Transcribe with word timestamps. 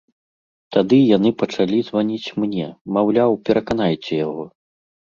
Тады 0.77 0.97
яны 1.17 1.33
пачалі 1.43 1.77
званіць 1.91 2.33
мне, 2.41 2.65
маўляў, 2.99 3.31
пераканайце 3.47 4.11
яго. 4.27 4.53